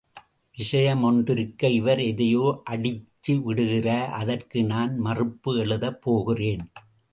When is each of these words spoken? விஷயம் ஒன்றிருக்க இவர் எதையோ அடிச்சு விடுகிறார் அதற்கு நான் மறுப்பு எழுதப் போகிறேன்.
விஷயம் 0.57 1.03
ஒன்றிருக்க 1.03 1.69
இவர் 1.71 1.99
எதையோ 1.99 2.45
அடிச்சு 2.69 3.35
விடுகிறார் 3.43 4.09
அதற்கு 4.13 4.63
நான் 4.63 4.97
மறுப்பு 4.99 5.53
எழுதப் 5.57 6.01
போகிறேன். 6.01 6.65